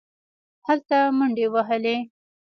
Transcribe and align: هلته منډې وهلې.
هلته 0.67 0.97
منډې 1.17 1.47
وهلې. 1.53 1.95